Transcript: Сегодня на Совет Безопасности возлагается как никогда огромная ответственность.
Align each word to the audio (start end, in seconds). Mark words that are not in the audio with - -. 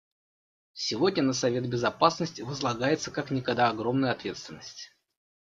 Сегодня 0.73 1.21
на 1.21 1.31
Совет 1.33 1.69
Безопасности 1.69 2.41
возлагается 2.41 3.11
как 3.11 3.29
никогда 3.29 3.69
огромная 3.69 4.11
ответственность. 4.11 4.91